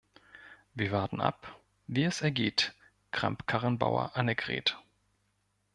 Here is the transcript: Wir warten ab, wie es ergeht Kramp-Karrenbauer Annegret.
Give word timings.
Wir 0.73 0.91
warten 0.91 1.21
ab, 1.21 1.61
wie 1.85 2.05
es 2.05 2.21
ergeht 2.21 2.73
Kramp-Karrenbauer 3.11 4.15
Annegret. 4.15 4.75